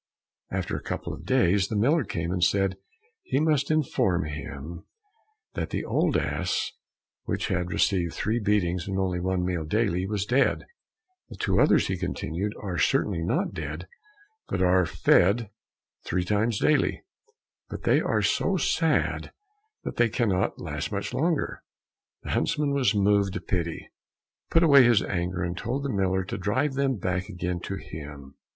[0.49, 2.75] After a couple of days, the miller came and said
[3.21, 4.83] he must inform him
[5.53, 6.71] that the old ass
[7.25, 10.65] which had received three beatings and only one meal daily was dead;
[11.29, 13.87] "the two others," he continued, "are certainly not dead,
[14.49, 15.51] and are fed
[16.03, 17.03] three times daily,
[17.69, 19.31] but they are so sad
[19.83, 21.61] that they cannot last much longer."
[22.23, 23.91] The huntsman was moved to pity,
[24.49, 28.33] put away his anger, and told the miller to drive them back again to him.